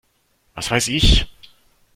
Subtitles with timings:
[0.55, 1.27] Was weiß ich!